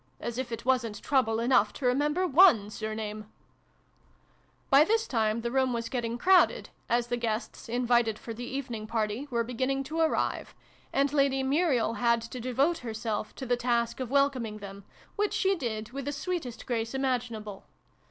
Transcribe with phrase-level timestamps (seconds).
[0.19, 3.31] As if it wasn't trouble enough to remember one surname!"
[4.71, 8.87] By this time the room was getting crowded, as the guests, invited for the evening
[8.87, 10.55] party, were beginning to arrive,
[10.91, 14.85] and Lady Muriel had to devote herself to the task of welcoming them,
[15.17, 17.67] which she did with the sweetest grace imaginable.